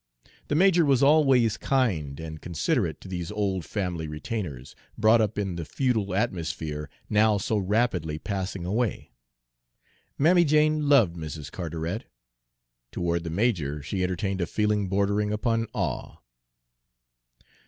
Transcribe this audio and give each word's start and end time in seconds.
The 0.47 0.55
major 0.55 0.83
was 0.83 1.03
always 1.03 1.57
kind 1.57 2.19
and 2.19 2.41
considerate 2.41 2.99
to 3.01 3.07
these 3.07 3.31
old 3.31 3.63
family 3.65 4.07
retainers, 4.07 4.75
brought 4.97 5.21
up 5.21 5.37
in 5.37 5.57
the 5.57 5.63
feudal 5.63 6.15
atmosphere 6.15 6.89
now 7.07 7.37
so 7.37 7.59
rapidly 7.59 8.17
passing 8.17 8.65
away. 8.65 9.11
Mammy 10.17 10.43
Jane 10.43 10.89
loved 10.89 11.15
Mrs. 11.15 11.51
Carteret; 11.51 12.05
toward 12.91 13.23
the 13.23 13.29
major 13.29 13.83
she 13.83 14.01
entertained 14.01 14.41
a 14.41 14.47
feeling 14.47 14.89
bordering 14.89 15.31
upon 15.31 15.67
awe. 15.71 16.17